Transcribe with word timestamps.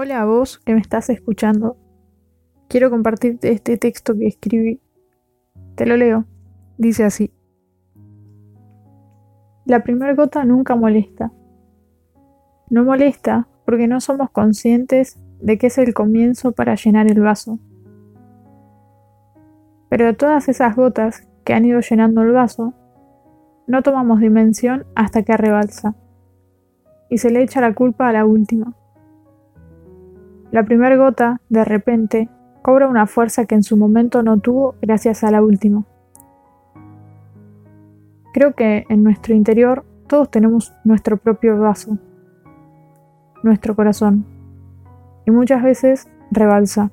Hola 0.00 0.24
vos 0.26 0.58
que 0.58 0.74
me 0.74 0.80
estás 0.80 1.10
escuchando. 1.10 1.76
Quiero 2.68 2.88
compartirte 2.88 3.50
este 3.50 3.76
texto 3.78 4.14
que 4.16 4.28
escribí. 4.28 4.80
Te 5.74 5.86
lo 5.86 5.96
leo. 5.96 6.24
Dice 6.76 7.02
así. 7.02 7.32
La 9.64 9.82
primera 9.82 10.14
gota 10.14 10.44
nunca 10.44 10.76
molesta. 10.76 11.32
No 12.70 12.84
molesta 12.84 13.48
porque 13.66 13.88
no 13.88 14.00
somos 14.00 14.30
conscientes 14.30 15.18
de 15.40 15.58
que 15.58 15.66
es 15.66 15.78
el 15.78 15.92
comienzo 15.94 16.52
para 16.52 16.76
llenar 16.76 17.10
el 17.10 17.20
vaso. 17.20 17.58
Pero 19.88 20.06
de 20.06 20.14
todas 20.14 20.48
esas 20.48 20.76
gotas 20.76 21.26
que 21.42 21.54
han 21.54 21.64
ido 21.64 21.80
llenando 21.80 22.22
el 22.22 22.30
vaso, 22.30 22.72
no 23.66 23.82
tomamos 23.82 24.20
dimensión 24.20 24.86
hasta 24.94 25.24
que 25.24 25.36
rebalsa. 25.36 25.96
Y 27.10 27.18
se 27.18 27.32
le 27.32 27.42
echa 27.42 27.60
la 27.60 27.74
culpa 27.74 28.08
a 28.08 28.12
la 28.12 28.26
última. 28.26 28.76
La 30.50 30.64
primera 30.64 30.96
gota, 30.96 31.42
de 31.50 31.62
repente, 31.64 32.30
cobra 32.62 32.88
una 32.88 33.06
fuerza 33.06 33.44
que 33.44 33.54
en 33.54 33.62
su 33.62 33.76
momento 33.76 34.22
no 34.22 34.38
tuvo 34.38 34.76
gracias 34.80 35.22
a 35.22 35.30
la 35.30 35.42
última. 35.42 35.84
Creo 38.32 38.54
que 38.54 38.84
en 38.88 39.02
nuestro 39.02 39.34
interior 39.34 39.84
todos 40.06 40.30
tenemos 40.30 40.72
nuestro 40.84 41.18
propio 41.18 41.58
vaso, 41.58 41.98
nuestro 43.42 43.76
corazón, 43.76 44.24
y 45.26 45.30
muchas 45.30 45.62
veces 45.62 46.08
rebalsa. 46.30 46.90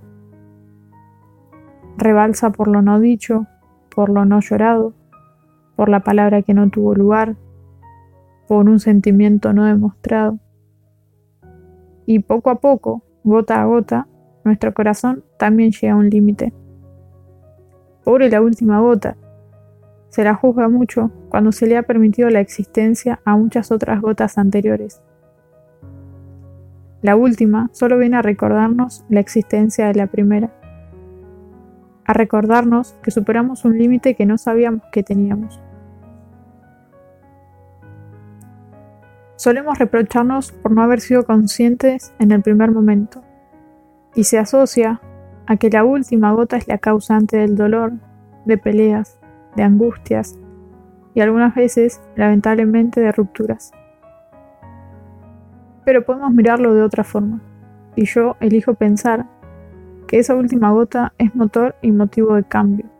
Rebalsa 1.97 2.51
por 2.51 2.67
lo 2.67 2.81
no 2.81 2.99
dicho, 2.99 3.47
por 3.95 4.09
lo 4.09 4.25
no 4.25 4.41
llorado, 4.41 4.93
por 5.77 5.87
la 5.87 6.01
palabra 6.01 6.41
que 6.41 6.53
no 6.53 6.69
tuvo 6.69 6.93
lugar, 6.93 7.37
por 8.49 8.67
un 8.67 8.79
sentimiento 8.79 9.53
no 9.53 9.63
demostrado. 9.63 10.39
Y 12.05 12.19
poco 12.19 12.49
a 12.49 12.55
poco, 12.55 13.03
gota 13.25 13.61
a 13.61 13.65
gota, 13.65 14.07
nuestro 14.43 14.73
corazón 14.73 15.23
también 15.37 15.71
llega 15.71 15.93
a 15.93 15.97
un 15.97 16.09
límite. 16.09 16.53
Pobre 18.03 18.29
la 18.29 18.41
última 18.41 18.79
gota. 18.79 19.17
Se 20.09 20.23
la 20.23 20.35
juzga 20.35 20.69
mucho 20.69 21.11
cuando 21.29 21.51
se 21.51 21.65
le 21.65 21.75
ha 21.75 21.83
permitido 21.83 22.29
la 22.29 22.39
existencia 22.39 23.19
a 23.25 23.35
muchas 23.35 23.71
otras 23.71 23.99
gotas 23.99 24.37
anteriores. 24.37 25.01
La 27.01 27.15
última 27.15 27.69
solo 27.73 27.97
viene 27.97 28.17
a 28.17 28.21
recordarnos 28.21 29.03
la 29.09 29.19
existencia 29.19 29.87
de 29.87 29.95
la 29.95 30.07
primera, 30.07 30.53
a 32.05 32.13
recordarnos 32.13 32.95
que 33.01 33.11
superamos 33.11 33.65
un 33.65 33.77
límite 33.77 34.15
que 34.15 34.27
no 34.27 34.37
sabíamos 34.37 34.83
que 34.91 35.03
teníamos. 35.03 35.59
Solemos 39.37 39.77
reprocharnos 39.77 40.51
por 40.51 40.71
no 40.71 40.81
haber 40.81 41.01
sido 41.01 41.25
conscientes 41.25 42.13
en 42.19 42.31
el 42.31 42.41
primer 42.41 42.71
momento, 42.71 43.21
y 44.15 44.23
se 44.23 44.39
asocia 44.39 45.01
a 45.45 45.57
que 45.57 45.69
la 45.69 45.83
última 45.83 46.31
gota 46.31 46.57
es 46.57 46.67
la 46.67 46.77
causante 46.77 47.37
del 47.37 47.55
dolor, 47.55 47.93
de 48.45 48.57
peleas, 48.57 49.19
de 49.55 49.63
angustias 49.63 50.37
y 51.13 51.21
algunas 51.21 51.55
veces, 51.55 52.01
lamentablemente, 52.15 52.99
de 53.01 53.11
rupturas. 53.11 53.71
Pero 55.85 56.05
podemos 56.05 56.31
mirarlo 56.33 56.73
de 56.73 56.81
otra 56.81 57.03
forma, 57.03 57.41
y 57.95 58.05
yo 58.05 58.35
elijo 58.39 58.73
pensar 58.73 59.25
que 60.07 60.19
esa 60.19 60.35
última 60.35 60.71
gota 60.71 61.13
es 61.17 61.33
motor 61.35 61.75
y 61.81 61.91
motivo 61.91 62.35
de 62.35 62.43
cambio. 62.43 62.94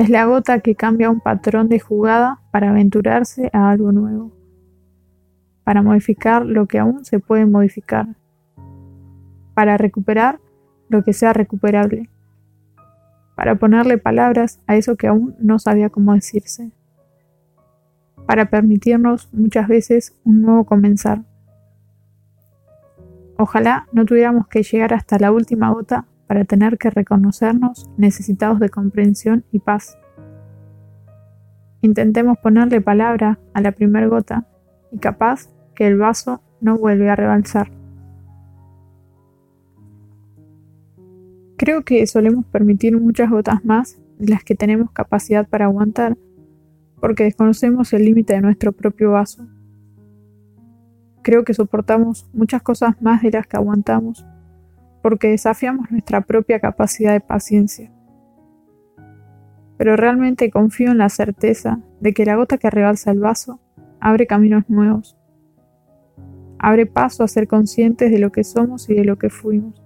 Es 0.00 0.08
la 0.08 0.24
gota 0.24 0.60
que 0.60 0.76
cambia 0.76 1.10
un 1.10 1.20
patrón 1.20 1.68
de 1.68 1.78
jugada 1.78 2.40
para 2.50 2.70
aventurarse 2.70 3.50
a 3.52 3.68
algo 3.68 3.92
nuevo, 3.92 4.32
para 5.62 5.82
modificar 5.82 6.46
lo 6.46 6.66
que 6.66 6.78
aún 6.78 7.04
se 7.04 7.18
puede 7.18 7.44
modificar, 7.44 8.06
para 9.52 9.76
recuperar 9.76 10.40
lo 10.88 11.04
que 11.04 11.12
sea 11.12 11.34
recuperable, 11.34 12.08
para 13.36 13.56
ponerle 13.56 13.98
palabras 13.98 14.58
a 14.66 14.74
eso 14.76 14.96
que 14.96 15.06
aún 15.06 15.36
no 15.38 15.58
sabía 15.58 15.90
cómo 15.90 16.14
decirse, 16.14 16.72
para 18.26 18.48
permitirnos 18.48 19.28
muchas 19.34 19.68
veces 19.68 20.18
un 20.24 20.40
nuevo 20.40 20.64
comenzar. 20.64 21.24
Ojalá 23.36 23.86
no 23.92 24.06
tuviéramos 24.06 24.48
que 24.48 24.62
llegar 24.62 24.94
hasta 24.94 25.18
la 25.18 25.30
última 25.30 25.70
gota 25.70 26.06
para 26.30 26.44
tener 26.44 26.78
que 26.78 26.90
reconocernos 26.90 27.90
necesitados 27.96 28.60
de 28.60 28.68
comprensión 28.68 29.44
y 29.50 29.58
paz. 29.58 29.98
Intentemos 31.80 32.38
ponerle 32.38 32.80
palabra 32.80 33.40
a 33.52 33.60
la 33.60 33.72
primera 33.72 34.06
gota 34.06 34.46
y 34.92 34.98
capaz 34.98 35.50
que 35.74 35.88
el 35.88 35.98
vaso 35.98 36.40
no 36.60 36.78
vuelve 36.78 37.10
a 37.10 37.16
rebalsar. 37.16 37.72
Creo 41.56 41.82
que 41.82 42.06
solemos 42.06 42.46
permitir 42.46 42.96
muchas 42.96 43.28
gotas 43.28 43.64
más 43.64 44.00
de 44.20 44.28
las 44.28 44.44
que 44.44 44.54
tenemos 44.54 44.92
capacidad 44.92 45.48
para 45.48 45.64
aguantar, 45.64 46.16
porque 47.00 47.24
desconocemos 47.24 47.92
el 47.92 48.04
límite 48.04 48.34
de 48.34 48.42
nuestro 48.42 48.70
propio 48.70 49.10
vaso. 49.10 49.48
Creo 51.22 51.42
que 51.42 51.54
soportamos 51.54 52.30
muchas 52.32 52.62
cosas 52.62 53.02
más 53.02 53.20
de 53.20 53.32
las 53.32 53.48
que 53.48 53.56
aguantamos 53.56 54.24
porque 55.02 55.28
desafiamos 55.28 55.90
nuestra 55.90 56.20
propia 56.22 56.60
capacidad 56.60 57.12
de 57.12 57.20
paciencia. 57.20 57.90
Pero 59.76 59.96
realmente 59.96 60.50
confío 60.50 60.90
en 60.90 60.98
la 60.98 61.08
certeza 61.08 61.80
de 62.00 62.12
que 62.12 62.24
la 62.24 62.36
gota 62.36 62.58
que 62.58 62.70
rebalsa 62.70 63.10
el 63.10 63.20
vaso 63.20 63.60
abre 63.98 64.26
caminos 64.26 64.68
nuevos, 64.68 65.16
abre 66.58 66.84
paso 66.86 67.24
a 67.24 67.28
ser 67.28 67.48
conscientes 67.48 68.10
de 68.10 68.18
lo 68.18 68.30
que 68.32 68.44
somos 68.44 68.90
y 68.90 68.94
de 68.94 69.04
lo 69.04 69.16
que 69.16 69.30
fuimos, 69.30 69.82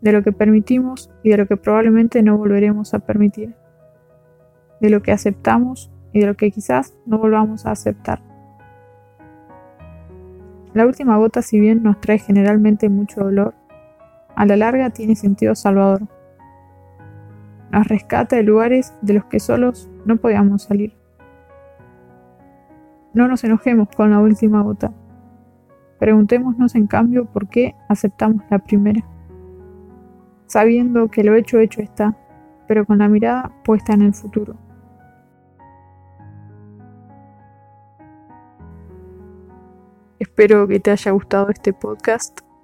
de 0.00 0.12
lo 0.12 0.22
que 0.22 0.32
permitimos 0.32 1.10
y 1.22 1.30
de 1.30 1.38
lo 1.38 1.46
que 1.46 1.56
probablemente 1.56 2.22
no 2.22 2.38
volveremos 2.38 2.94
a 2.94 3.00
permitir, 3.00 3.54
de 4.80 4.90
lo 4.90 5.02
que 5.02 5.12
aceptamos 5.12 5.90
y 6.12 6.20
de 6.20 6.26
lo 6.26 6.36
que 6.36 6.50
quizás 6.50 6.94
no 7.06 7.18
volvamos 7.18 7.66
a 7.66 7.72
aceptar. 7.72 8.22
La 10.74 10.86
última 10.86 11.18
gota, 11.18 11.42
si 11.42 11.60
bien 11.60 11.82
nos 11.82 12.00
trae 12.00 12.18
generalmente 12.18 12.88
mucho 12.88 13.24
dolor, 13.24 13.54
a 14.34 14.46
la 14.46 14.56
larga 14.56 14.90
tiene 14.90 15.16
sentido 15.16 15.54
salvador. 15.54 16.02
Nos 17.70 17.86
rescata 17.88 18.36
de 18.36 18.42
lugares 18.42 18.92
de 19.02 19.14
los 19.14 19.24
que 19.26 19.40
solos 19.40 19.90
no 20.04 20.16
podíamos 20.16 20.62
salir. 20.62 20.94
No 23.14 23.28
nos 23.28 23.44
enojemos 23.44 23.88
con 23.94 24.10
la 24.10 24.20
última 24.20 24.62
gota. 24.62 24.92
Preguntémonos 25.98 26.74
en 26.74 26.86
cambio 26.86 27.26
por 27.26 27.48
qué 27.48 27.74
aceptamos 27.88 28.42
la 28.50 28.58
primera, 28.58 29.04
sabiendo 30.46 31.08
que 31.08 31.22
lo 31.22 31.34
hecho 31.34 31.58
hecho 31.58 31.80
está, 31.80 32.16
pero 32.66 32.84
con 32.84 32.98
la 32.98 33.08
mirada 33.08 33.52
puesta 33.64 33.92
en 33.92 34.02
el 34.02 34.14
futuro. 34.14 34.56
Espero 40.18 40.66
que 40.66 40.80
te 40.80 40.90
haya 40.90 41.10
gustado 41.10 41.50
este 41.50 41.72
podcast 41.72 42.40